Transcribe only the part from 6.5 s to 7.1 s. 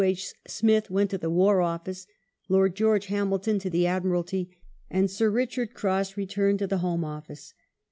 to the Home